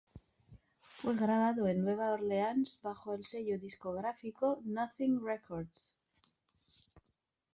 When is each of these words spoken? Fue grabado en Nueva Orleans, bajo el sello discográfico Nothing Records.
Fue 0.93 1.15
grabado 1.15 1.67
en 1.67 1.83
Nueva 1.83 2.13
Orleans, 2.13 2.79
bajo 2.81 3.13
el 3.13 3.23
sello 3.23 3.59
discográfico 3.59 4.59
Nothing 4.63 5.23
Records. 5.23 5.93